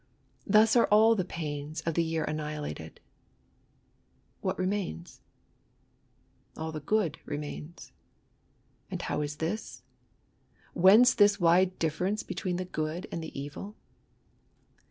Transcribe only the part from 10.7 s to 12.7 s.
whence this wide difference between the